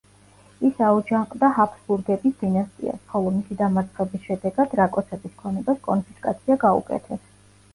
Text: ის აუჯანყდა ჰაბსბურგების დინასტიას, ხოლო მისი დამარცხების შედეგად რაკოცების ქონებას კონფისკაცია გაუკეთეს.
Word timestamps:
ის 0.67 0.77
აუჯანყდა 0.85 1.49
ჰაბსბურგების 1.57 2.39
დინასტიას, 2.39 2.97
ხოლო 3.11 3.33
მისი 3.35 3.59
დამარცხების 3.61 4.25
შედეგად 4.31 4.75
რაკოცების 4.81 5.37
ქონებას 5.45 5.81
კონფისკაცია 5.91 6.59
გაუკეთეს. 6.67 7.25